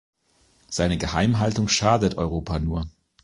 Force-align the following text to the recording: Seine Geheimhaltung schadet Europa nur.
Seine 0.67 0.97
Geheimhaltung 0.97 1.67
schadet 1.67 2.17
Europa 2.17 2.57
nur. 2.57 2.89